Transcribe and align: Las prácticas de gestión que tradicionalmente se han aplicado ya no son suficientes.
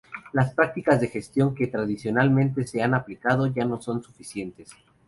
Las 0.33 0.55
prácticas 0.55 0.99
de 0.99 1.09
gestión 1.09 1.53
que 1.53 1.67
tradicionalmente 1.67 2.65
se 2.65 2.81
han 2.81 2.95
aplicado 2.95 3.45
ya 3.53 3.65
no 3.65 3.79
son 3.79 4.01
suficientes. 4.01 4.71